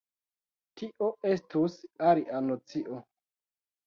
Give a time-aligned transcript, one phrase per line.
[0.81, 1.75] Tio estus
[2.13, 2.97] alia nocio.